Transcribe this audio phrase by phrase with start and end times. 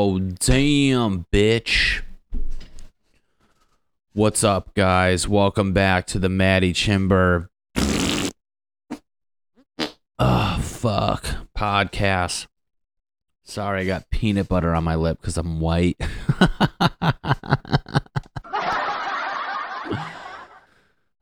[0.00, 2.02] Oh, damn, bitch.
[4.12, 5.26] What's up, guys?
[5.26, 7.48] Welcome back to the Maddie Chimber.
[10.20, 11.24] Oh, fuck.
[11.52, 12.46] Podcast.
[13.42, 16.00] Sorry, I got peanut butter on my lip because I'm white.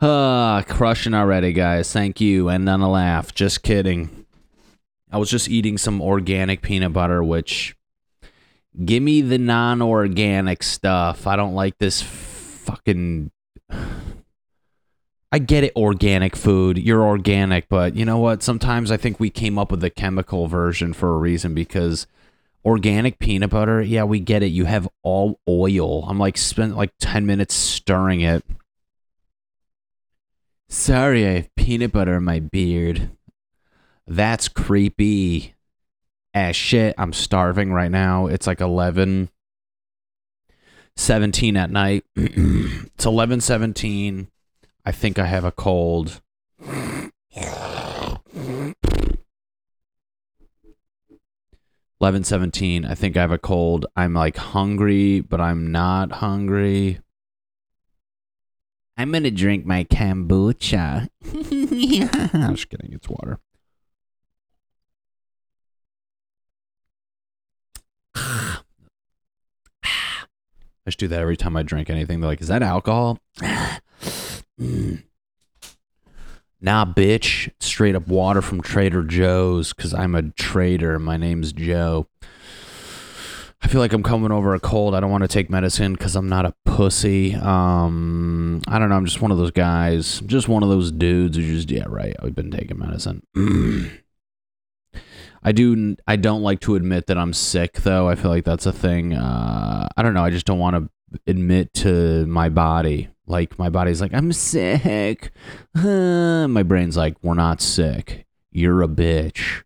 [0.02, 1.90] Ah, crushing already, guys.
[1.90, 2.50] Thank you.
[2.50, 3.34] And none a laugh.
[3.34, 4.26] Just kidding.
[5.10, 7.75] I was just eating some organic peanut butter, which
[8.84, 11.26] give me the non organic stuff.
[11.26, 13.30] I don't like this fucking.
[15.32, 16.78] I get it, organic food.
[16.78, 18.42] You're organic, but you know what?
[18.42, 22.06] Sometimes I think we came up with the chemical version for a reason because
[22.64, 24.46] organic peanut butter, yeah, we get it.
[24.46, 26.04] You have all oil.
[26.08, 28.44] I'm like, spent like 10 minutes stirring it.
[30.68, 33.10] Sorry, I have peanut butter in my beard.
[34.06, 35.55] That's creepy
[36.36, 36.94] as shit.
[36.98, 38.26] I'm starving right now.
[38.26, 39.30] It's like 11
[40.98, 42.04] 17 at night.
[42.16, 44.28] it's 11 17.
[44.84, 46.20] I think I have a cold.
[51.98, 52.84] Eleven seventeen.
[52.84, 53.86] I think I have a cold.
[53.96, 57.00] I'm like hungry, but I'm not hungry.
[58.98, 61.08] I'm gonna drink my kombucha.
[62.34, 62.92] I'm just kidding.
[62.92, 63.40] It's water.
[70.86, 72.20] I just do that every time I drink anything.
[72.20, 73.18] They're like, "Is that alcohol?"
[76.58, 77.50] Nah, bitch.
[77.60, 80.98] Straight up water from Trader Joe's because I'm a trader.
[80.98, 82.06] My name's Joe.
[83.62, 84.94] I feel like I'm coming over a cold.
[84.94, 87.34] I don't want to take medicine because I'm not a pussy.
[87.34, 88.96] Um, I don't know.
[88.96, 90.20] I'm just one of those guys.
[90.26, 92.16] Just one of those dudes who just yeah, right.
[92.22, 93.22] I've been taking medicine.
[95.46, 95.94] I do.
[96.08, 98.08] I don't like to admit that I'm sick, though.
[98.08, 99.14] I feel like that's a thing.
[99.14, 100.24] Uh, I don't know.
[100.24, 103.10] I just don't want to admit to my body.
[103.28, 105.30] Like my body's like, I'm sick.
[105.74, 108.26] my brain's like, we're not sick.
[108.50, 109.62] You're a bitch.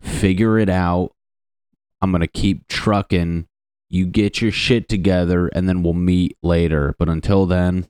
[0.00, 1.12] Figure it out.
[2.00, 3.46] I'm gonna keep trucking.
[3.88, 6.96] You get your shit together, and then we'll meet later.
[6.98, 7.86] But until then,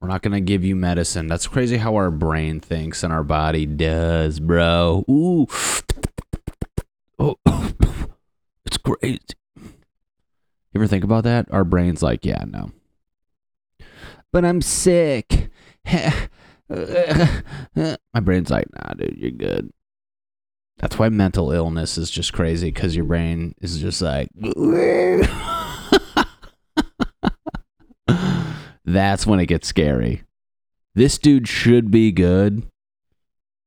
[0.00, 1.26] we're not gonna give you medicine.
[1.26, 5.04] That's crazy how our brain thinks and our body does, bro.
[5.08, 5.46] Ooh,
[7.18, 7.36] oh,
[8.66, 9.20] it's crazy.
[9.56, 11.46] You ever think about that?
[11.50, 12.70] Our brain's like, yeah, no.
[14.30, 15.48] But I'm sick.
[16.68, 19.72] My brain's like, nah, dude, you're good.
[20.78, 24.28] That's why mental illness is just crazy because your brain is just like.
[28.86, 30.22] That's when it gets scary.
[30.94, 32.62] This dude should be good.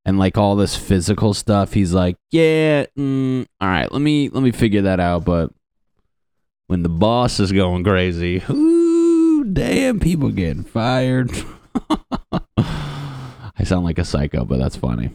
[0.05, 4.41] And like all this physical stuff, he's like, yeah, mm, all right, let me let
[4.41, 5.25] me figure that out.
[5.25, 5.51] But
[6.67, 11.29] when the boss is going crazy, ooh, damn, people getting fired.
[12.57, 15.11] I sound like a psycho, but that's funny.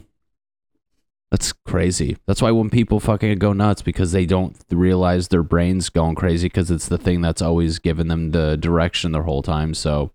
[1.31, 2.17] That's crazy.
[2.27, 6.47] That's why when people fucking go nuts because they don't realize their brain's going crazy
[6.47, 9.73] because it's the thing that's always given them the direction their whole time.
[9.73, 10.11] So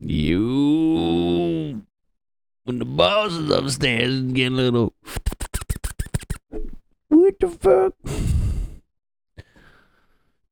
[0.00, 1.82] you
[2.64, 4.94] when the boss is upstairs and get a little
[7.08, 7.94] what the fuck?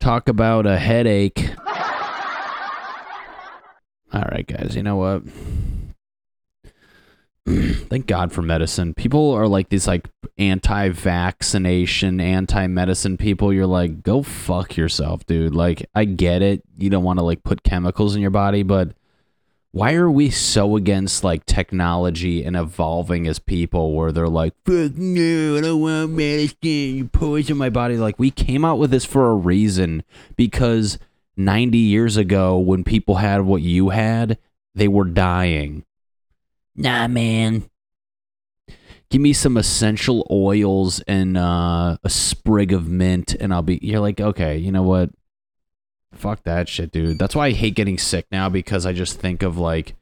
[0.01, 1.51] Talk about a headache.
[4.13, 4.77] All right, guys.
[4.77, 5.23] You know what?
[7.91, 8.95] thank God for medicine.
[8.95, 13.53] People are like these like anti-vaccination, anti-medicine people.
[13.53, 15.55] You're like, go fuck yourself, dude.
[15.55, 16.63] Like, I get it.
[16.79, 18.93] You don't want to like put chemicals in your body, but
[19.73, 24.97] why are we so against like technology and evolving as people where they're like, fuck
[24.97, 27.99] no, I don't want medicine, you poison my body.
[27.99, 30.03] Like, we came out with this for a reason
[30.37, 30.99] because
[31.37, 34.39] 90 years ago, when people had what you had,
[34.75, 35.85] they were dying
[36.77, 37.69] Nah, man.
[39.11, 43.79] Give me some essential oils and uh, a sprig of mint, and I'll be.
[43.81, 45.11] You're like, okay, you know what?
[46.13, 47.19] Fuck that shit, dude.
[47.19, 49.95] That's why I hate getting sick now because I just think of like,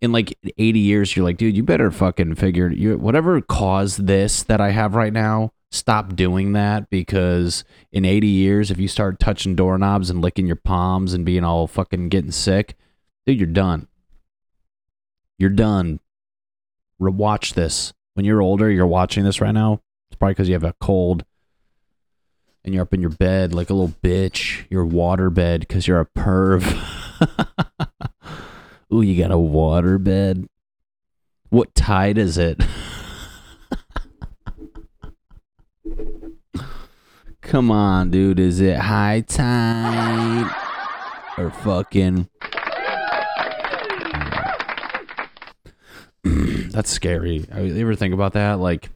[0.00, 4.42] in like 80 years, you're like, dude, you better fucking figure you whatever caused this
[4.44, 5.52] that I have right now.
[5.70, 10.56] Stop doing that because in 80 years, if you start touching doorknobs and licking your
[10.56, 12.76] palms and being all fucking getting sick,
[13.26, 13.86] dude, you're done.
[15.40, 15.98] You're done.
[16.98, 17.94] Watch this.
[18.12, 19.80] When you're older, you're watching this right now.
[20.10, 21.24] It's probably because you have a cold
[22.62, 24.66] and you're up in your bed like a little bitch.
[24.68, 26.62] Your water bed because you're a perv.
[28.92, 30.46] Ooh, you got a water bed.
[31.48, 32.60] What tide is it?
[37.40, 38.38] Come on, dude.
[38.38, 40.54] Is it high tide
[41.38, 42.28] or fucking?
[46.80, 47.44] That's scary.
[47.52, 48.58] I you ever think about that?
[48.58, 48.88] Like,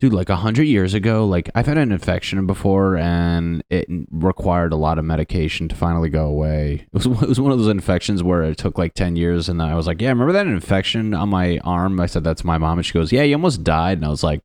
[0.00, 4.72] dude, like a hundred years ago, like I've had an infection before, and it required
[4.72, 6.88] a lot of medication to finally go away.
[6.92, 9.62] It was it was one of those infections where it took like ten years, and
[9.62, 12.00] I was like, yeah, remember that infection on my arm?
[12.00, 14.24] I said that's my mom, and she goes, yeah, you almost died, and I was
[14.24, 14.42] like.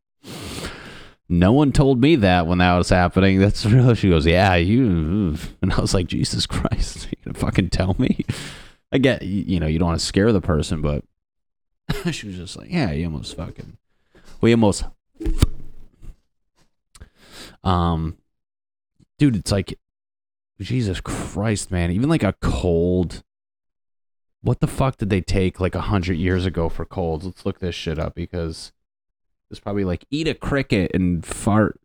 [1.33, 3.39] No one told me that when that was happening.
[3.39, 3.94] That's real.
[3.94, 8.25] She goes, "Yeah, you," and I was like, "Jesus Christ, you gonna fucking tell me?"
[8.97, 11.03] Get, you know, you don't want to scare the person, but
[12.11, 13.77] she was just like, "Yeah, you almost fucking,
[14.41, 14.83] we almost."
[17.63, 18.17] Um,
[19.19, 19.77] dude, it's like,
[20.59, 21.91] Jesus Christ, man.
[21.91, 23.23] Even like a cold.
[24.41, 27.25] What the fuck did they take like a hundred years ago for colds?
[27.25, 28.71] Let's look this shit up because
[29.49, 31.79] it's probably like eat a cricket and fart.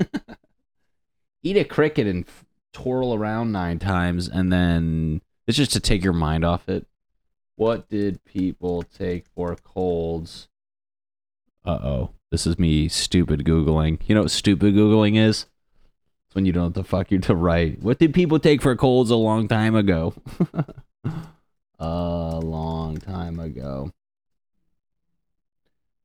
[1.42, 2.24] eat a cricket and
[2.72, 6.86] twirl around nine times, and then it's just to take your mind off it.
[7.56, 10.48] What did people take for colds?
[11.64, 12.10] Uh oh.
[12.30, 13.98] This is me stupid Googling.
[14.06, 15.46] You know what stupid Googling is?
[16.26, 17.82] It's when you don't know the fuck you're to write.
[17.82, 20.14] What did people take for colds a long time ago?
[21.80, 23.90] a long time ago.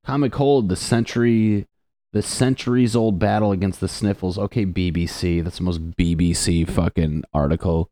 [0.04, 1.68] Common cold, the century
[2.14, 4.40] the centuries old battle against the sniffles.
[4.40, 5.44] Okay, BBC.
[5.44, 7.92] That's the most BBC fucking article.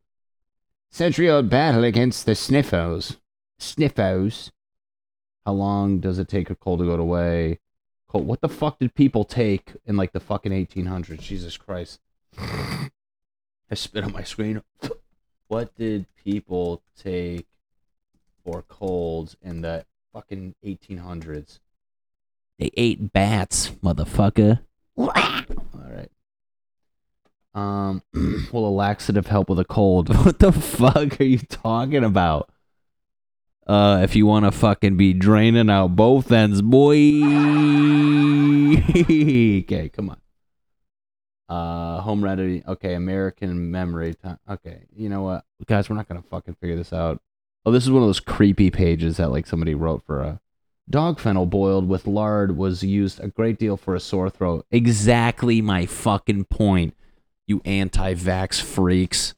[0.94, 3.18] Century old battle against the sniffos.
[3.60, 4.52] Sniffos.
[5.44, 7.58] How long does it take a cold to go away?
[8.08, 8.28] Cold.
[8.28, 11.20] What the fuck did people take in like the fucking 1800s?
[11.20, 12.00] Jesus Christ.
[12.38, 12.90] I
[13.74, 14.62] spit on my screen.
[15.48, 17.48] What did people take
[18.46, 21.58] for colds in the fucking 1800s?
[22.60, 24.60] They ate bats, motherfucker.
[27.54, 28.02] Um,
[28.52, 30.10] will a laxative help with a cold?
[30.26, 32.50] What the fuck are you talking about?
[33.66, 36.96] Uh, if you want to fucking be draining out both ends, boy.
[38.90, 40.18] okay, come on.
[41.48, 42.64] Uh, home remedy.
[42.68, 44.40] Okay, American memory time.
[44.50, 47.22] Okay, you know what, guys, we're not gonna fucking figure this out.
[47.66, 50.42] Oh, this is one of those creepy pages that like somebody wrote for a
[50.90, 54.66] dog fennel boiled with lard was used a great deal for a sore throat.
[54.72, 56.94] Exactly my fucking point,
[57.48, 59.34] you anti-vax freaks.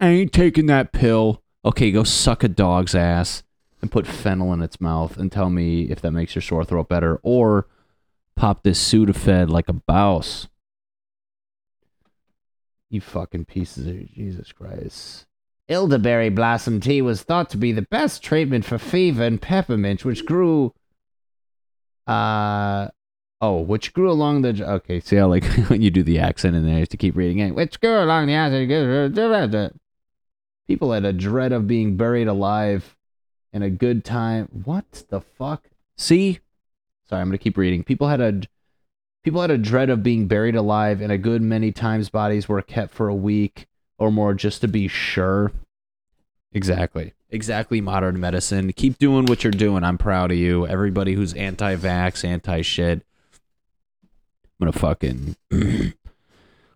[0.00, 1.42] I ain't taking that pill.
[1.64, 3.44] Okay, go suck a dog's ass
[3.80, 6.88] and put fennel in its mouth and tell me if that makes your sore throat
[6.88, 7.66] better, or
[8.34, 10.48] pop this Sudafed like a bouse.
[12.90, 15.26] You fucking pieces of Jesus Christ.
[15.68, 20.26] Elderberry blossom tea was thought to be the best treatment for fever and peppermint, which
[20.26, 20.74] grew.
[22.06, 22.88] Uh.
[23.42, 24.64] Oh, which grew along the.
[24.64, 27.16] Okay, see how, like, when you do the accent in there, you have to keep
[27.16, 27.56] reading it.
[27.56, 29.72] Which grew along the.
[30.68, 32.96] People had a dread of being buried alive
[33.52, 34.48] and a good time.
[34.64, 35.68] What the fuck?
[35.96, 36.38] See?
[37.08, 37.82] Sorry, I'm going to keep reading.
[37.82, 38.42] People had a.
[39.24, 42.62] People had a dread of being buried alive, and a good many times bodies were
[42.62, 43.66] kept for a week
[43.98, 45.50] or more just to be sure.
[46.52, 47.12] Exactly.
[47.28, 48.72] Exactly modern medicine.
[48.72, 49.82] Keep doing what you're doing.
[49.82, 50.64] I'm proud of you.
[50.66, 53.04] Everybody who's anti vax, anti shit.
[54.62, 55.92] Gonna fucking I'm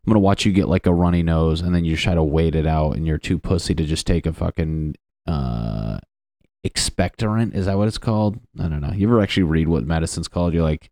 [0.07, 2.67] gonna watch you get like a runny nose and then you try to wait it
[2.67, 5.99] out and you're too pussy to just take a fucking uh
[6.67, 7.55] expectorant.
[7.55, 8.41] Is that what it's called?
[8.59, 8.93] I don't know.
[8.93, 10.53] You ever actually read what medicine's called?
[10.53, 10.91] You're like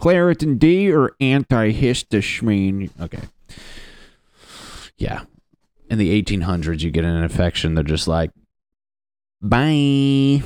[0.00, 2.90] Claritin D or antihistamine.
[3.00, 3.22] Okay
[5.02, 5.24] yeah.
[5.90, 8.30] In the 1800s, you get an infection, they're just like,
[9.40, 10.42] bye.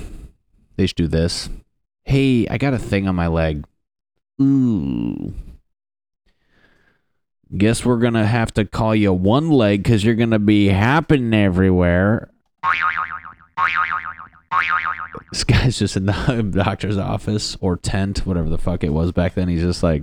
[0.76, 1.49] They should do this.
[2.05, 3.64] Hey, I got a thing on my leg.
[4.40, 5.35] Ooh.
[7.57, 10.69] Guess we're going to have to call you one leg because you're going to be
[10.69, 12.31] happening everywhere.
[15.33, 19.35] This guy's just in the doctor's office or tent, whatever the fuck it was back
[19.35, 19.49] then.
[19.49, 20.02] He's just like,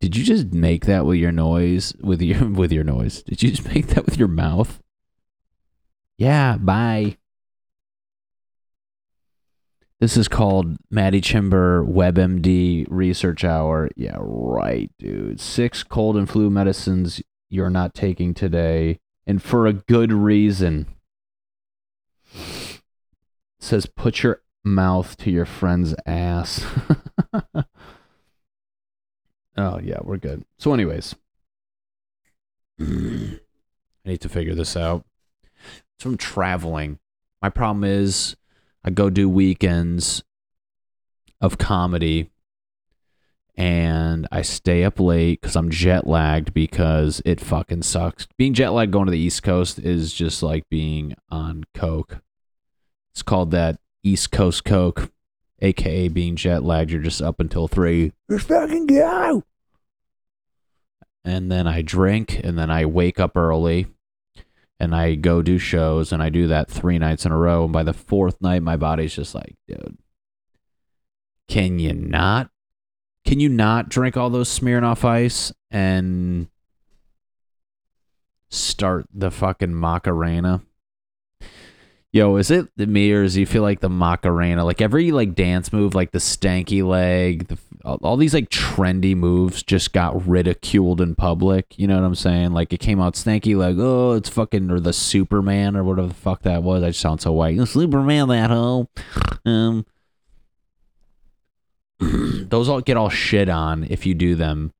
[0.00, 1.94] did you just make that with your noise?
[2.00, 3.22] With your with your noise?
[3.22, 4.82] Did you just make that with your mouth?
[6.18, 7.16] Yeah, bye.
[10.00, 13.90] This is called Maddie Chimber WebMD Research Hour.
[13.96, 15.40] Yeah, right, dude.
[15.40, 20.86] Six cold and flu medicines you're not taking today, and for a good reason.
[22.34, 22.80] It
[23.58, 26.64] says put your mouth to your friend's ass.
[29.56, 30.44] Oh yeah, we're good.
[30.58, 31.14] So, anyways,
[32.80, 33.38] I
[34.06, 35.04] need to figure this out.
[35.98, 36.98] So I'm traveling.
[37.42, 38.36] My problem is
[38.84, 40.22] I go do weekends
[41.40, 42.30] of comedy
[43.56, 48.26] and I stay up late because I'm jet lagged because it fucking sucks.
[48.38, 52.20] Being jet lagged going to the East Coast is just like being on coke.
[53.12, 55.10] It's called that East Coast coke,
[55.60, 56.90] aka being jet lagged.
[56.90, 58.12] You're just up until three.
[58.28, 59.44] Let's fucking go.
[61.22, 63.88] And then I drink, and then I wake up early,
[64.80, 67.64] and I go do shows, and I do that three nights in a row.
[67.64, 69.98] And by the fourth night, my body's just like, dude,
[71.48, 72.50] can you not
[73.24, 76.48] can you not drink all those Smirnoff Ice and
[78.48, 80.62] start the fucking Macarena?
[82.12, 85.72] Yo, is it me or does you feel like the Macarena, like every like dance
[85.72, 91.14] move, like the stanky leg, the, all these like trendy moves just got ridiculed in
[91.14, 91.78] public.
[91.78, 92.52] You know what I'm saying?
[92.52, 96.14] Like it came out stanky leg, oh, it's fucking or the Superman or whatever the
[96.14, 96.82] fuck that was.
[96.82, 97.60] I just sound so white.
[97.68, 98.88] Superman that hoe.
[99.44, 99.86] Um,
[102.00, 104.72] those all get all shit on if you do them.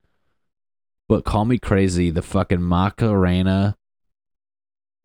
[1.09, 3.77] But call me crazy, the fucking Macarena,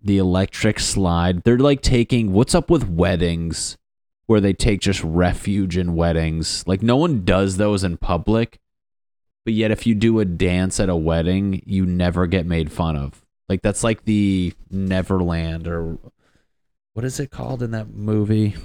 [0.05, 1.43] the electric slide.
[1.43, 3.77] They're like taking what's up with weddings
[4.27, 6.63] where they take just refuge in weddings.
[6.67, 8.59] Like no one does those in public.
[9.43, 12.95] But yet if you do a dance at a wedding, you never get made fun
[12.95, 13.25] of.
[13.49, 15.97] Like that's like the Neverland or
[16.93, 18.55] what is it called in that movie?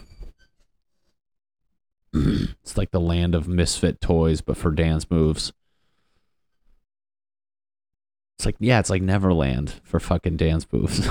[2.14, 5.52] it's like the land of misfit toys, but for dance moves.
[8.40, 11.06] It's like, yeah, it's like Neverland for fucking dance moves.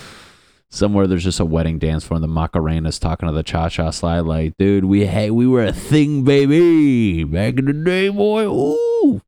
[0.70, 3.90] Somewhere there's just a wedding dance floor and the Macarena's talking to the cha cha
[3.90, 7.24] slide, like, dude, we hey, we were a thing, baby.
[7.24, 8.46] Back in the day, boy.
[8.46, 9.20] Ooh.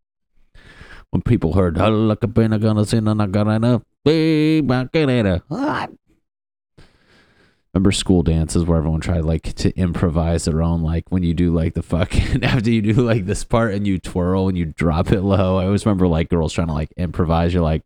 [1.10, 3.82] When people heard, gonna say, Macarena,
[7.76, 11.52] remember school dances where everyone tried like to improvise their own like when you do
[11.52, 15.12] like the fucking after you do like this part and you twirl and you drop
[15.12, 15.58] it low.
[15.58, 17.52] I always remember like girls trying to like improvise.
[17.52, 17.82] You're like,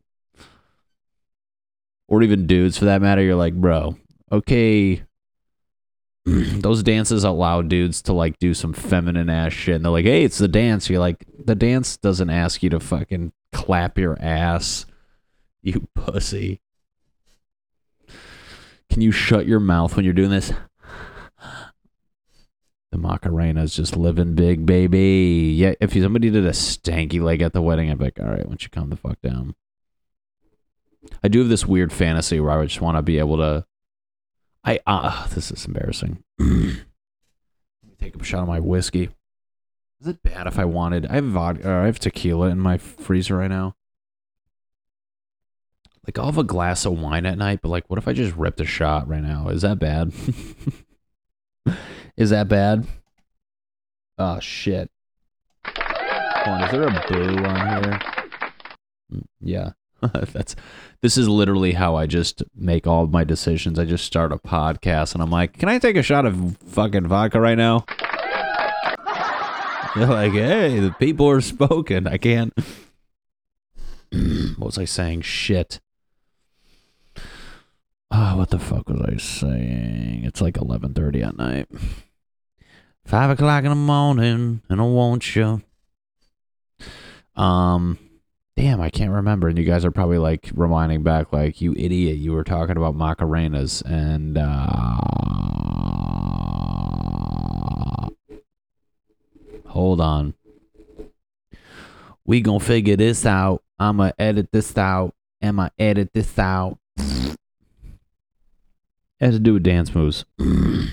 [2.07, 3.21] or even dudes for that matter.
[3.21, 3.97] You're like, bro,
[4.31, 5.03] okay.
[6.25, 9.75] Those dances allow dudes to like do some feminine ass shit.
[9.75, 10.89] And they're like, hey, it's the dance.
[10.89, 14.87] You're like, the dance doesn't ask you to fucking clap your ass,
[15.63, 16.61] you pussy.
[18.91, 20.53] Can you shut your mouth when you're doing this?
[22.91, 25.55] The Macarena is just living big, baby.
[25.57, 28.45] Yeah, if somebody did a stanky leg at the wedding, I'd be like, all right,
[28.45, 29.55] don't you calm the fuck down?
[31.23, 33.65] I do have this weird fantasy where I just want to be able to.
[34.65, 36.23] I uh, this is embarrassing.
[36.39, 36.75] Let me
[37.99, 39.11] take a shot of my whiskey.
[40.01, 41.07] Is it bad if I wanted?
[41.07, 41.71] I have vodka.
[41.71, 43.77] I have tequila in my freezer right now.
[46.07, 48.35] Like I'll have a glass of wine at night, but like, what if I just
[48.37, 49.49] ripped a shot right now?
[49.49, 50.13] Is that bad?
[52.17, 52.87] is that bad?
[54.19, 54.91] Oh shit.
[56.47, 58.01] On, is there a boo on here?
[59.13, 59.71] Mm, yeah.
[60.33, 60.57] That's
[61.03, 63.79] this is literally how I just make all my decisions.
[63.79, 67.07] I just start a podcast and I'm like, "Can I take a shot of fucking
[67.07, 67.85] vodka right now?"
[69.95, 72.07] They're like, "Hey, the people are spoken.
[72.07, 72.55] I can't."
[74.57, 75.23] what was I saying?
[75.23, 75.81] Shit.
[78.13, 80.25] Oh, what the fuck was I saying?
[80.25, 81.69] It's like eleven thirty at night.
[83.05, 85.63] Five o'clock in the morning, and I want you.
[87.37, 87.99] Um,
[88.57, 89.49] damn, I can't remember.
[89.49, 92.17] And you guys are probably like rewinding back, like you idiot.
[92.19, 94.67] You were talking about Macarenas, and uh,
[99.67, 100.35] hold on.
[102.25, 103.63] We gonna figure this out.
[103.79, 105.15] I'ma edit this out.
[105.41, 106.79] Am I edit this out?
[109.21, 110.25] It has to do with dance moves.
[110.39, 110.89] Dude,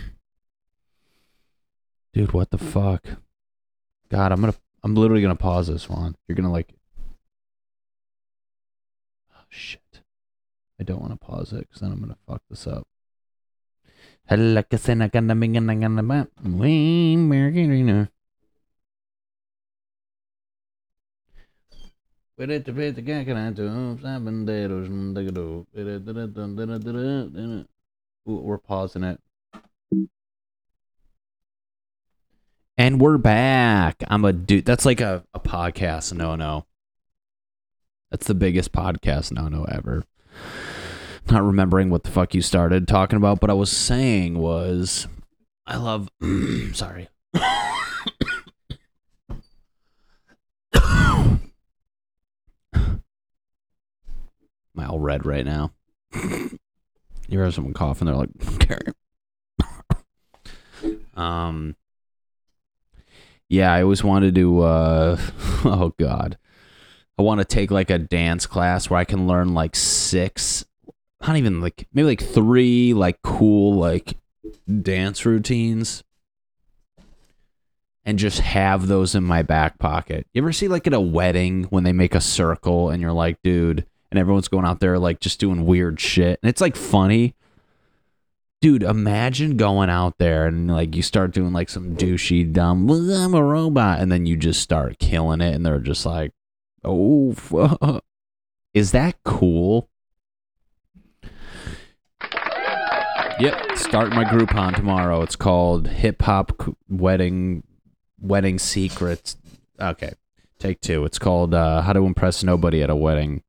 [2.34, 3.06] what the fuck?
[4.10, 6.18] God, I'm gonna I'm literally gonna pause this one.
[6.28, 6.74] You're gonna like
[9.34, 10.02] Oh shit.
[10.78, 12.86] I don't wanna pause it because then I'm gonna fuck this up.
[28.28, 29.22] We're pausing it.
[32.78, 34.04] And we're back.
[34.10, 34.66] I'm a dude.
[34.66, 36.66] That's like a, a podcast no no.
[38.12, 40.04] That's the biggest podcast no no ever.
[41.32, 45.08] Not remembering what the fuck you started talking about, but I was saying was
[45.66, 46.10] I love
[46.74, 47.08] sorry.
[54.74, 55.72] My all red right now.
[57.28, 58.80] You hear someone coughing, they're like, okay.
[61.16, 61.76] um,
[63.50, 64.62] Yeah, I always wanted to.
[64.62, 65.18] Uh,
[65.66, 66.38] oh God,
[67.18, 70.66] I want to take like a dance class where I can learn like six,
[71.22, 74.18] not even like maybe like three like cool like
[74.82, 76.04] dance routines,
[78.06, 80.28] and just have those in my back pocket.
[80.34, 83.42] You ever see like at a wedding when they make a circle and you're like,
[83.44, 87.36] dude, and everyone's going out there like just doing weird shit, and it's like funny.
[88.60, 93.36] Dude imagine going out there and like you start doing like some douchey dumb i'm
[93.36, 96.34] a robot and then you just start killing it and they're just like
[96.84, 98.04] oh fuck.
[98.74, 99.90] is that cool?
[103.40, 105.22] Yep start my groupon tomorrow.
[105.22, 107.62] It's called hip hop wedding
[108.20, 109.38] wedding secrets.
[109.80, 110.14] Okay
[110.60, 111.06] take two.
[111.06, 113.44] It's called uh, how to impress nobody at a wedding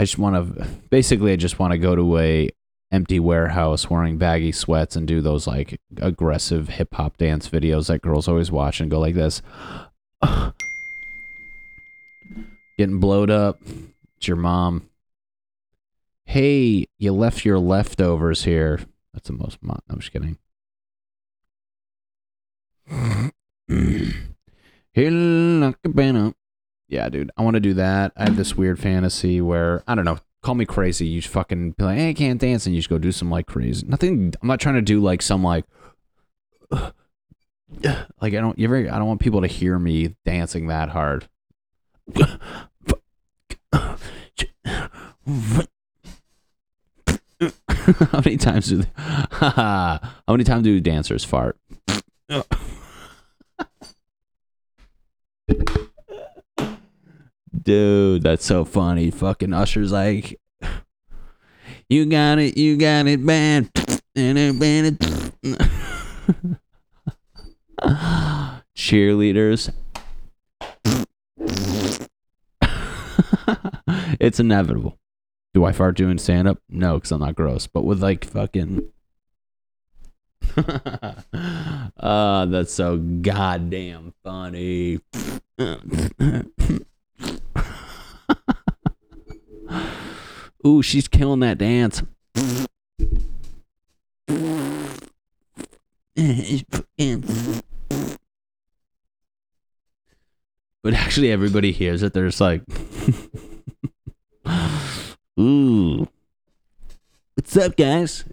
[0.00, 2.48] i just want to basically i just want to go to a
[2.92, 8.02] empty warehouse wearing baggy sweats and do those like aggressive hip hop dance videos that
[8.02, 9.42] girls always watch and go like this.
[12.78, 13.60] Getting blowed up.
[14.16, 14.88] It's your mom.
[16.24, 18.80] Hey, you left your leftovers here.
[19.12, 19.62] That's the most.
[19.62, 20.38] Mo- I'm just kidding.
[26.90, 27.30] Yeah, dude.
[27.36, 28.12] I want to do that.
[28.16, 31.06] I have this weird fantasy where I don't know call me crazy.
[31.06, 33.30] You just fucking be like, hey, I can't dance, and you just go do some
[33.30, 33.86] like crazy.
[33.86, 34.34] Nothing.
[34.42, 35.64] I'm not trying to do like some like,
[36.72, 36.92] like
[38.22, 38.58] I don't.
[38.58, 38.76] You ever?
[38.76, 41.28] I don't want people to hear me dancing that hard.
[48.12, 48.78] how many times do?
[48.78, 51.56] They, how many times do dancers fart?
[57.60, 59.10] Dude, that's so funny.
[59.10, 60.40] Fucking Usher's like,
[61.88, 63.68] you got it, you got it bad.
[68.76, 69.72] Cheerleaders.
[74.20, 74.98] it's inevitable.
[75.52, 76.58] Do I fart doing stand up?
[76.68, 77.66] No, because I'm not gross.
[77.66, 78.88] But with like fucking.
[80.56, 85.00] Uh, that's so goddamn funny.
[90.66, 92.02] Ooh, she's killing that dance.
[100.82, 102.12] But actually, everybody hears it.
[102.12, 102.62] They're just like,
[105.40, 106.08] Ooh.
[107.34, 108.24] What's up, guys?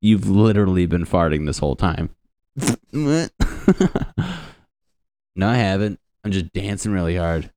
[0.00, 2.10] You've literally been farting this whole time.
[2.92, 3.28] no,
[5.48, 5.98] I haven't.
[6.24, 7.50] I'm just dancing really hard.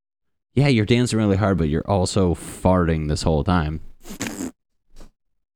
[0.55, 3.81] Yeah, you're dancing really hard, but you're also farting this whole time.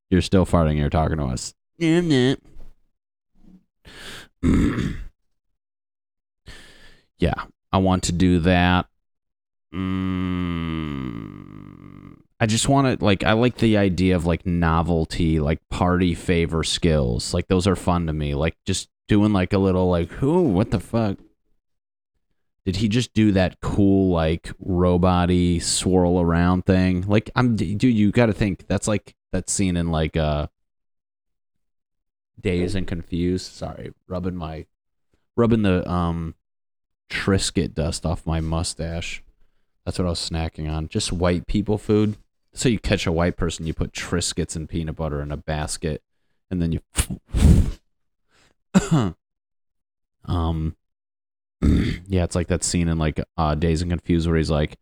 [0.10, 0.78] You're still farting.
[0.78, 1.54] You're talking to us.
[7.20, 7.34] yeah,
[7.72, 8.86] I want to do that.
[9.74, 11.08] Mm,
[12.40, 13.24] I just want to like.
[13.24, 17.34] I like the idea of like novelty, like party favor skills.
[17.34, 18.34] Like those are fun to me.
[18.34, 20.44] Like just doing like a little like, who?
[20.44, 21.18] What the fuck?
[22.68, 27.06] Did he just do that cool like roboty swirl around thing?
[27.08, 30.48] Like I'm dude, you got to think that's like that scene in like uh
[32.42, 33.54] Dazed and Confused.
[33.54, 34.66] Sorry, rubbing my
[35.38, 36.36] rubbing the um
[37.10, 39.24] Triscuit dust off my mustache.
[39.86, 40.90] That's what I was snacking on.
[40.90, 42.18] Just white people food.
[42.52, 46.02] So you catch a white person, you put Triscuits and peanut butter in a basket,
[46.52, 46.82] and then you.
[50.26, 50.76] um,
[52.08, 54.78] yeah, it's like that scene in like uh, Dazed and Confused where he's like,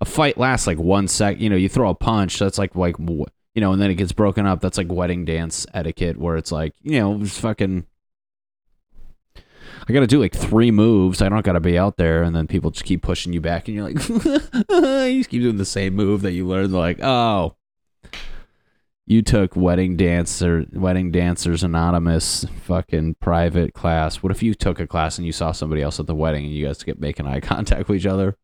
[0.00, 1.40] a fight lasts like one sec.
[1.40, 4.12] You know, you throw a punch, that's like like you know, and then it gets
[4.12, 4.60] broken up.
[4.60, 7.86] That's like wedding dance etiquette where it's like you know, just fucking.
[9.88, 11.20] I got to do like three moves.
[11.20, 13.66] I don't got to be out there, and then people just keep pushing you back,
[13.66, 16.72] and you're like, you just keep doing the same move that you learned.
[16.72, 17.56] They're like, oh,
[19.06, 24.22] you took wedding dancer wedding dancers anonymous fucking private class.
[24.22, 26.54] What if you took a class and you saw somebody else at the wedding and
[26.54, 28.36] you guys get making eye contact with each other?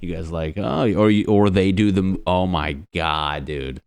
[0.00, 3.82] You guys like oh or you, or they do the oh my god dude.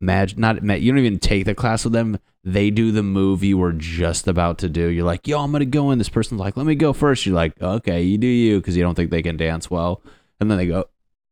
[0.00, 2.18] Imagine not you don't even take the class with them.
[2.42, 4.86] They do the move you were just about to do.
[4.86, 5.98] You're like yo i'm gonna go in.
[5.98, 7.26] This person's like let me go first.
[7.26, 10.00] You're like okay you do you because you don't think they can dance well.
[10.38, 10.84] And then they go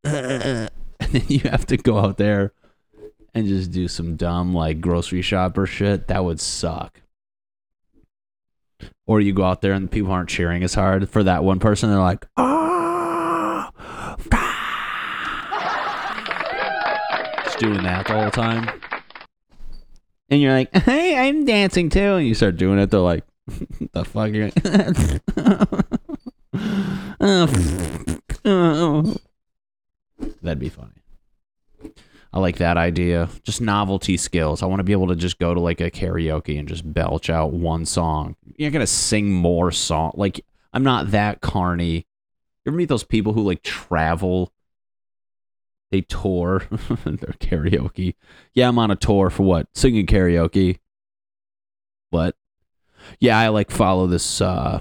[1.04, 2.52] and then you have to go out there
[3.34, 7.00] and just do some dumb like grocery shopper shit, that would suck.
[9.06, 11.90] Or you go out there and people aren't cheering as hard for that one person.
[11.90, 13.68] They're like, oh,
[17.44, 18.68] just doing that the whole time.
[20.30, 22.14] And you're like, hey, I'm dancing too.
[22.14, 22.90] And you start doing it.
[22.90, 23.24] They're like,
[23.92, 24.30] the fuck?
[24.32, 24.52] you-
[27.20, 27.48] oh,
[28.44, 29.16] oh.
[30.42, 31.02] That'd be funny.
[32.32, 33.28] I like that idea.
[33.42, 34.62] Just novelty skills.
[34.62, 37.28] I want to be able to just go to like a karaoke and just belch
[37.28, 38.36] out one song.
[38.56, 40.12] You're not gonna sing more song.
[40.14, 42.06] Like I'm not that carny.
[42.64, 44.52] You ever meet those people who like travel?
[45.90, 48.14] They tour their karaoke.
[48.54, 49.68] Yeah, I'm on a tour for what?
[49.74, 50.78] Singing karaoke.
[52.08, 52.34] What?
[53.20, 54.80] Yeah, I like follow this uh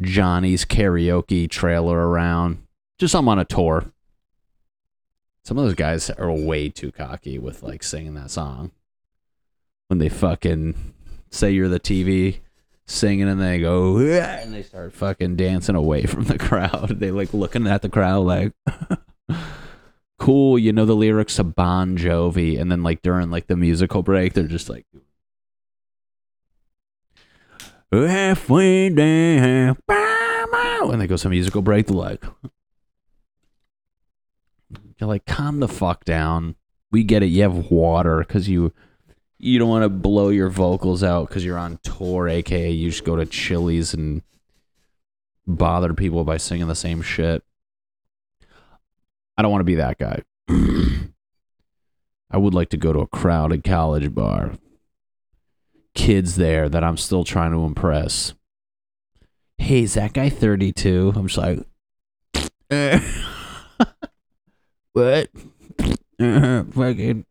[0.00, 2.64] Johnny's karaoke trailer around.
[2.98, 3.92] Just I'm on a tour.
[5.48, 8.70] Some of those guys are way too cocky with like singing that song.
[9.86, 10.74] When they fucking
[11.30, 12.40] say you're the TV
[12.84, 17.00] singing and they go and they start fucking dancing away from the crowd.
[17.00, 18.52] They like looking at the crowd like
[20.18, 24.02] cool, you know the lyrics to Bon Jovi and then like during like the musical
[24.02, 24.84] break they're just like
[27.90, 32.22] halfway there and they go some musical break they're like
[34.98, 36.56] you're like, calm the fuck down.
[36.90, 37.26] We get it.
[37.26, 38.72] You have water because you
[39.38, 43.04] you don't want to blow your vocals out because you're on tour, aka you just
[43.04, 44.22] go to Chili's and
[45.46, 47.42] bother people by singing the same shit.
[49.36, 50.22] I don't want to be that guy.
[52.30, 54.54] I would like to go to a crowded college bar.
[55.94, 58.34] Kids there that I'm still trying to impress.
[59.58, 61.12] Hey, is that guy 32?
[61.14, 61.60] I'm just like.
[64.98, 65.30] what?
[66.74, 67.24] Fucking.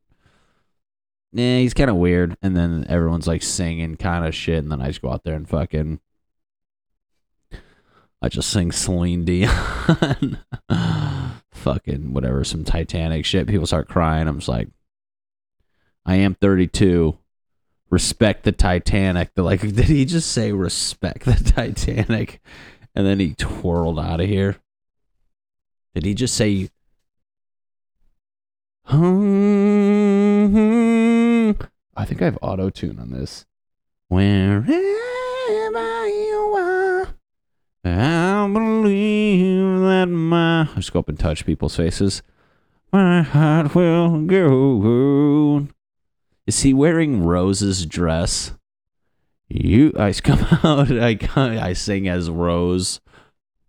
[1.33, 2.37] Nah, he's kind of weird.
[2.41, 4.59] And then everyone's like singing kind of shit.
[4.59, 5.99] And then I just go out there and fucking.
[8.21, 10.39] I just sing Celine Dion.
[11.51, 13.47] fucking whatever, some Titanic shit.
[13.47, 14.27] People start crying.
[14.27, 14.69] I'm just like,
[16.05, 17.17] I am 32.
[17.89, 19.33] Respect the Titanic.
[19.33, 22.41] They're like, did he just say respect the Titanic?
[22.95, 24.57] And then he twirled out of here.
[25.93, 26.69] Did he just say
[28.89, 30.47] Hmm.
[31.97, 33.45] I think I have auto tune on this.
[34.07, 37.09] Wherever you are,
[37.83, 40.61] I believe that my.
[40.61, 42.23] I just go up and touch people's faces.
[42.93, 45.67] My heart will go.
[46.45, 48.53] Is he wearing Rose's dress?
[49.49, 50.89] You, I come out.
[50.91, 53.01] I come, I sing as Rose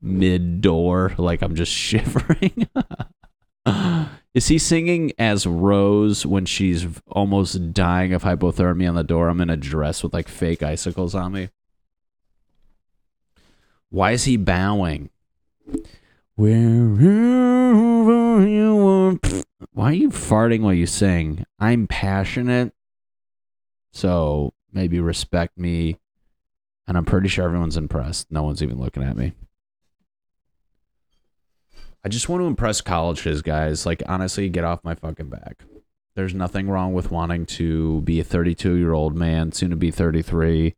[0.00, 2.68] mid door, like I'm just shivering.
[4.34, 9.28] Is he singing as Rose when she's almost dying of hypothermia on the door?
[9.28, 11.48] I'm in a dress with like fake icicles on me.
[13.90, 15.10] Why is he bowing?
[16.36, 16.98] Wherever
[18.46, 19.18] you are.
[19.72, 21.44] Why are you farting while you sing?
[21.58, 22.72] I'm passionate.
[23.92, 25.96] So maybe respect me.
[26.86, 28.30] And I'm pretty sure everyone's impressed.
[28.30, 29.32] No one's even looking at me.
[32.04, 33.84] I just want to impress colleges, guys.
[33.84, 35.64] Like, honestly, get off my fucking back.
[36.14, 39.90] There's nothing wrong with wanting to be a 32 year old man, soon to be
[39.90, 40.74] 33,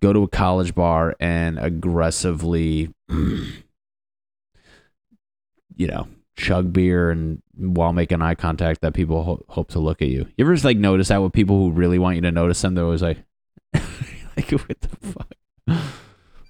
[0.00, 3.52] go to a college bar and aggressively, you
[5.78, 10.08] know, chug beer and while making eye contact that people ho- hope to look at
[10.08, 10.26] you.
[10.36, 12.74] You ever just like notice that with people who really want you to notice them?
[12.74, 13.18] They're always like,
[13.74, 15.34] like what the fuck?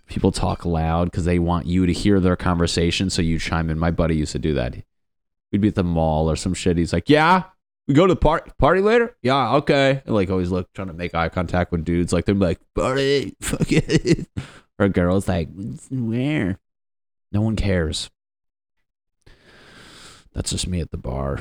[0.06, 3.78] People talk loud because they want you to hear their conversation, so you chime in.
[3.78, 4.76] My buddy used to do that.
[5.50, 6.76] We'd be at the mall or some shit.
[6.76, 7.44] He's like, "Yeah,
[7.88, 9.16] we go to the party party later.
[9.22, 12.12] Yeah, okay." And like always look trying to make eye contact with dudes.
[12.12, 14.28] Like they're like, "Party, fuck it,"
[14.78, 15.48] or girls like,
[15.90, 16.58] "Where?"
[17.32, 18.10] No one cares.
[20.34, 21.40] That's just me at the bar.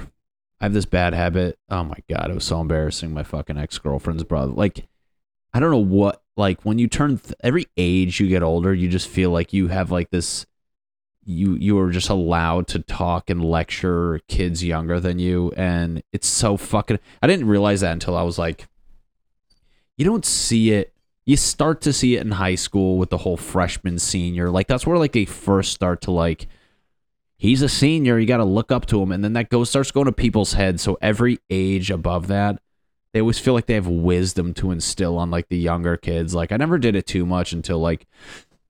[0.61, 1.59] I have this bad habit.
[1.69, 3.13] Oh my god, it was so embarrassing.
[3.13, 4.53] My fucking ex girlfriend's brother.
[4.53, 4.87] Like,
[5.53, 6.22] I don't know what.
[6.35, 9.67] Like when you turn th- every age you get older, you just feel like you
[9.67, 10.45] have like this.
[11.25, 16.27] You you are just allowed to talk and lecture kids younger than you, and it's
[16.27, 16.99] so fucking.
[17.21, 18.67] I didn't realize that until I was like.
[19.95, 20.91] You don't see it.
[21.23, 24.49] You start to see it in high school with the whole freshman senior.
[24.49, 26.47] Like that's where like they first start to like
[27.43, 29.91] he's a senior you got to look up to him and then that goes starts
[29.91, 32.57] going to people's heads so every age above that
[33.13, 36.33] they always feel like they have wisdom to instill on like the younger kids.
[36.33, 38.07] Like i never did it too much until like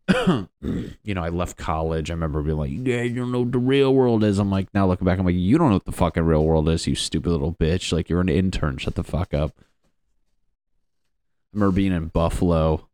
[0.26, 2.12] you know i left college.
[2.12, 4.40] I remember being like Yeah, you don't know what the real world is.
[4.40, 6.70] I'm like now looking back i'm like you don't know what the fucking real world
[6.70, 7.92] is you stupid little bitch.
[7.94, 8.78] Like you're an intern.
[8.78, 9.54] Shut the fuck up.
[9.60, 9.64] I
[11.54, 12.90] remember being in buffalo.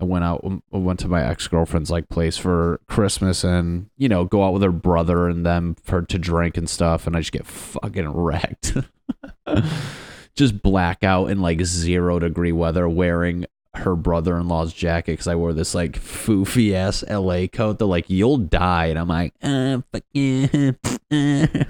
[0.00, 3.88] I went out, um, I went to my ex girlfriend's like place for Christmas, and
[3.96, 7.16] you know, go out with her brother and them for to drink and stuff, and
[7.16, 8.76] I just get fucking wrecked.
[10.34, 15.34] Just blackout in like zero degree weather wearing her brother in law's jacket because I
[15.34, 17.78] wore this like foofy ass LA coat.
[17.78, 18.86] They're like, you'll die.
[18.86, 20.46] And I'm like, uh, fuck yeah.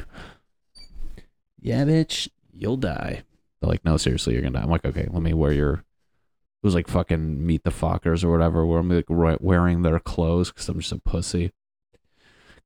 [1.61, 3.23] yeah, bitch, you'll die.
[3.61, 4.65] They're like, no, seriously, you're gonna die.
[4.65, 5.73] I'm like, okay, let me wear your.
[5.75, 10.53] It was like fucking meet the Fockers or whatever, where I'm like wearing their clothes
[10.53, 11.53] because I'm just a pussy.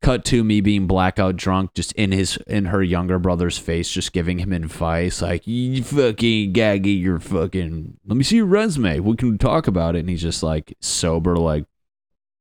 [0.02, 4.12] Cut to me being blackout drunk, just in his in her younger brother's face, just
[4.12, 7.96] giving him advice like, "You fucking gaggy, your fucking.
[8.06, 9.00] Let me see your resume.
[9.00, 11.64] We can talk about it." And he's just like sober, like,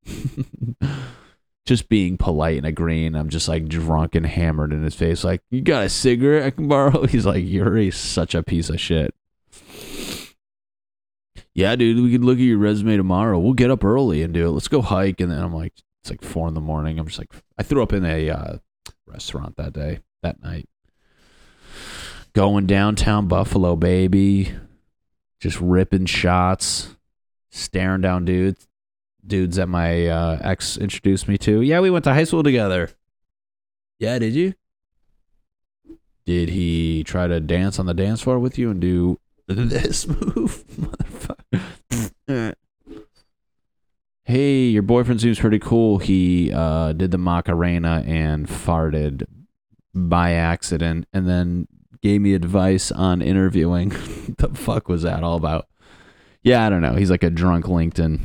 [1.65, 3.15] just being polite and agreeing.
[3.15, 6.49] I'm just like drunk and hammered in his face, like, "You got a cigarette I
[6.51, 9.15] can borrow?" He's like, "You're such a piece of shit."
[11.55, 13.39] Yeah, dude, we could look at your resume tomorrow.
[13.39, 14.51] We'll get up early and do it.
[14.51, 15.21] Let's go hike.
[15.21, 15.73] And then I'm like,
[16.05, 16.99] it's like four in the morning.
[16.99, 18.57] I'm just like, I threw up in a uh,
[19.07, 20.69] restaurant that day, that night.
[22.33, 24.53] Going downtown Buffalo, baby.
[25.39, 26.95] Just ripping shots,
[27.49, 28.67] staring down dudes,
[29.25, 31.61] dudes that my uh, ex introduced me to.
[31.61, 32.91] Yeah, we went to high school together.
[33.97, 34.53] Yeah, did you?
[36.27, 40.65] Did he try to dance on the dance floor with you and do this move,
[40.67, 42.55] motherfucker?
[44.35, 45.97] Hey, your boyfriend seems pretty cool.
[45.97, 49.25] He uh, did the Macarena and farted
[49.93, 51.69] by accident and then
[52.01, 53.89] gave me advice on interviewing.
[54.37, 55.69] the fuck was that all about?
[56.43, 56.95] Yeah, I don't know.
[56.95, 58.19] He's like a drunk LinkedIn.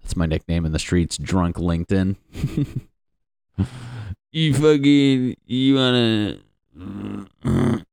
[0.00, 2.16] That's my nickname in the streets, drunk LinkedIn.
[4.32, 6.38] you fucking you wanna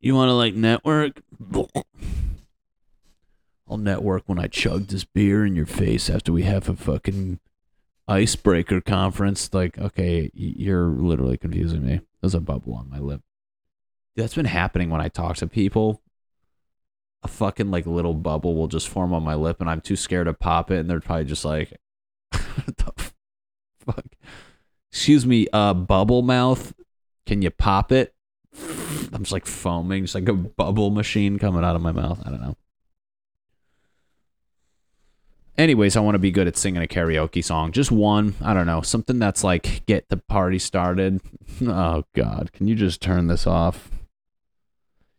[0.00, 1.20] you wanna like network?
[3.68, 7.40] I'll network when I chug this beer in your face after we have a fucking
[8.06, 9.52] icebreaker conference.
[9.52, 12.00] Like, okay, you're literally confusing me.
[12.20, 13.22] There's a bubble on my lip.
[14.14, 16.00] That's been happening when I talk to people.
[17.22, 20.26] A fucking like little bubble will just form on my lip, and I'm too scared
[20.26, 21.76] to pop it, and they're probably just like,
[22.30, 23.10] "What the
[23.84, 24.06] fuck?"
[24.92, 26.72] Excuse me, uh, bubble mouth.
[27.26, 28.14] Can you pop it?
[29.12, 32.22] I'm just like foaming, just like a bubble machine coming out of my mouth.
[32.24, 32.56] I don't know.
[35.58, 37.72] Anyways, I want to be good at singing a karaoke song.
[37.72, 38.34] Just one.
[38.42, 38.82] I don't know.
[38.82, 41.20] Something that's like get the party started.
[41.62, 42.52] Oh, God.
[42.52, 43.90] Can you just turn this off?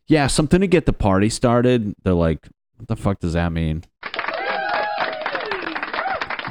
[0.06, 1.94] Yeah, something to get the party started.
[2.04, 3.82] They're like, what the fuck does that mean?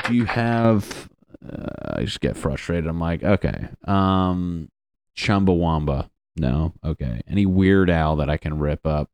[0.06, 1.10] Do you have.
[1.47, 2.88] Uh, I just get frustrated.
[2.88, 3.69] I'm like, okay.
[3.86, 4.69] Um,
[5.15, 6.10] Chumbawamba.
[6.36, 6.73] No.
[6.84, 7.21] Okay.
[7.28, 9.10] Any Weird Al that I can rip up?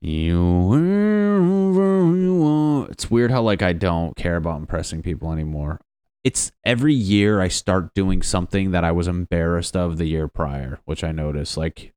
[0.00, 0.72] You
[2.04, 2.90] you are.
[2.90, 5.80] It's weird how like I don't care about impressing people anymore.
[6.24, 10.80] It's every year I start doing something that I was embarrassed of the year prior,
[10.84, 11.56] which I notice.
[11.56, 11.92] Like,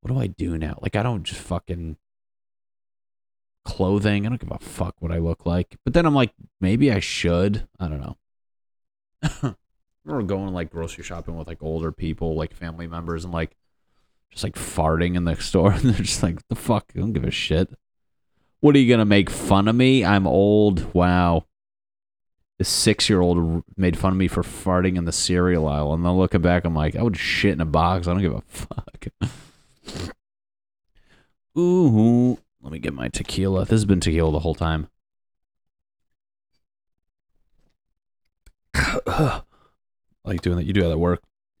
[0.00, 0.78] what do I do now?
[0.82, 1.96] Like, I don't just fucking
[3.64, 4.26] clothing.
[4.26, 5.76] I don't give a fuck what I look like.
[5.84, 7.66] But then I'm like, maybe I should.
[7.80, 8.16] I don't know.
[9.22, 9.54] I
[10.04, 13.56] remember going like grocery shopping with like older people, like family members, and like
[14.32, 17.24] just like farting in the store and they're just like the fuck i don't give
[17.24, 17.68] a shit
[18.62, 20.04] what are you gonna make fun of me?
[20.04, 20.94] I'm old.
[20.94, 21.46] Wow.
[22.58, 26.04] This six year old made fun of me for farting in the cereal aisle and
[26.04, 28.06] then looking back i'm like i would shit in a box.
[28.06, 29.06] I don't give a fuck.
[31.58, 33.62] Ooh let me get my tequila.
[33.62, 34.88] This has been tequila the whole time.
[38.74, 39.42] I
[40.24, 41.20] like doing that you do that at work.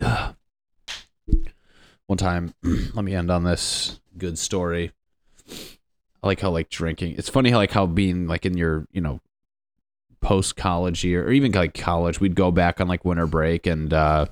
[2.06, 4.92] One time let me end on this good story
[6.22, 9.00] i like how like drinking it's funny how like how being like in your you
[9.00, 9.20] know
[10.22, 13.92] post college year or even like college we'd go back on like winter break and
[13.92, 14.24] uh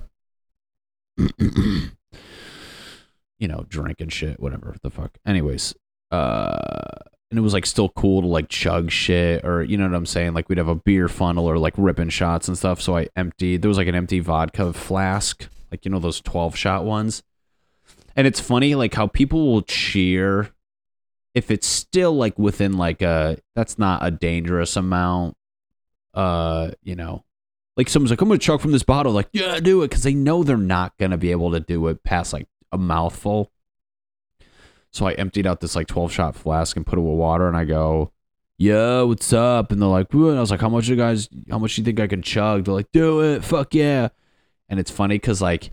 [1.38, 1.90] you
[3.40, 5.18] know drink and shit whatever the fuck.
[5.26, 5.74] Anyways
[6.10, 6.86] uh
[7.30, 10.06] and it was like still cool to like chug shit or you know what i'm
[10.06, 10.32] saying?
[10.32, 13.62] Like we'd have a beer funnel or like ripping shots and stuff so i emptied
[13.62, 17.22] there was like an empty vodka flask like you know those 12 shot ones.
[18.16, 20.50] And it's funny like how people will cheer
[21.34, 25.36] if it's still like within like a that's not a dangerous amount
[26.14, 27.24] uh you know
[27.76, 30.14] like someone's like i'm gonna chug from this bottle like yeah do it because they
[30.14, 33.50] know they're not gonna be able to do it past like a mouthful.
[34.92, 37.56] So i emptied out this like 12 shot flask and put it with water and
[37.56, 38.12] i go
[38.58, 39.72] yeah what's up?
[39.72, 41.84] And they're like and i was like how much you guys how much do you
[41.84, 42.64] think i can chug?
[42.64, 44.08] They're like do it fuck yeah.
[44.68, 45.70] And it's funny because like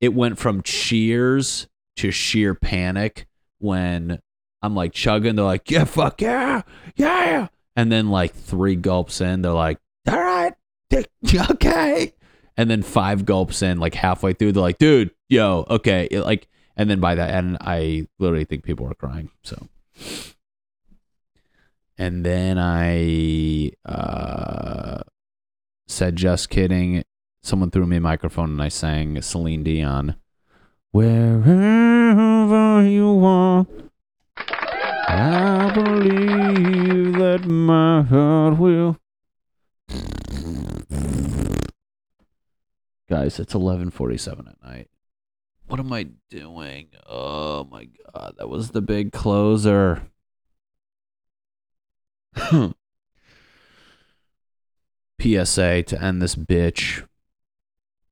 [0.00, 3.26] it went from cheers to sheer panic
[3.58, 4.20] when
[4.66, 5.36] I'm like chugging.
[5.36, 6.62] They're like, yeah, fuck yeah,
[6.96, 7.48] yeah.
[7.74, 10.54] And then like three gulps in, they're like, all right,
[11.50, 12.12] okay.
[12.56, 16.88] and then five gulps in, like halfway through, they're like, "Dude, yo, okay," like, and
[16.88, 19.30] then by that end, I literally think people were crying.
[19.42, 19.68] So,
[21.98, 25.02] and then I uh,
[25.86, 27.04] said, "Just kidding."
[27.42, 30.16] Someone threw me a microphone, and I sang Celine Dion.
[30.90, 33.66] Wherever you are,
[35.08, 38.98] I believe that my heart will.
[43.08, 44.90] Guys, it's 11:47 at night.
[45.68, 46.88] What am I doing?
[47.08, 50.02] Oh my god, that was the big closer.
[55.20, 57.06] PSA to end this bitch.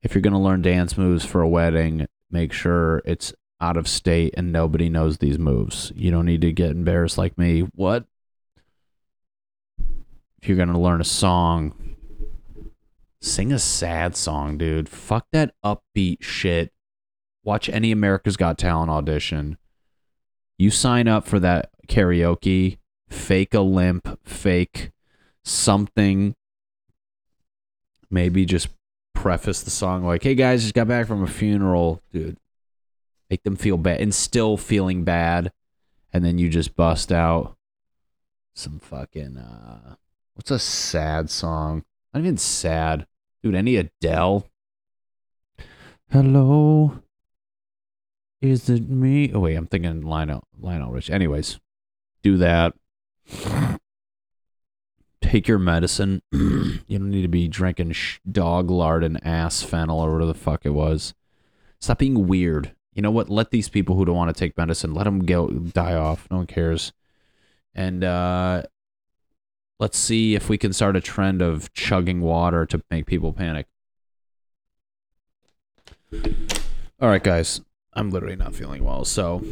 [0.03, 3.89] If you're going to learn dance moves for a wedding, make sure it's out of
[3.89, 5.93] state and nobody knows these moves.
[5.95, 7.61] You don't need to get embarrassed like me.
[7.75, 8.05] What?
[10.43, 11.97] If you're going to learn a song,
[13.21, 14.89] sing a sad song, dude.
[14.89, 16.73] Fuck that upbeat shit.
[17.43, 19.57] Watch any America's Got Talent audition.
[20.59, 24.93] You sign up for that karaoke, fake a limp, fake
[25.43, 26.35] something.
[28.11, 28.69] Maybe just
[29.15, 32.39] preface the song like, "Hey guys, just got back from a funeral, dude."
[33.31, 35.53] Make them feel bad and still feeling bad,
[36.13, 37.57] and then you just bust out
[38.55, 39.97] some fucking uh,
[40.35, 41.85] what's a sad song?
[42.13, 43.07] Not even sad,
[43.43, 43.55] dude.
[43.55, 44.47] Any Adele?
[46.11, 47.01] Hello,
[48.41, 49.33] is it me?
[49.33, 51.11] Oh wait, I'm thinking Lionel Lionel Rich.
[51.11, 51.59] Anyways,
[52.23, 52.75] do that.
[55.23, 56.23] Take your medicine.
[56.33, 60.39] you don't need to be drinking sh- dog lard and ass fennel or whatever the
[60.39, 61.15] fuck it was.
[61.81, 62.75] Stop being weird.
[62.95, 63.29] You know what?
[63.29, 66.29] Let these people who don't want to take medicine let them go die off.
[66.31, 66.93] No one cares.
[67.75, 68.63] And uh,
[69.81, 73.67] let's see if we can start a trend of chugging water to make people panic.
[77.01, 77.61] All right, guys.
[77.93, 79.43] I'm literally not feeling well, so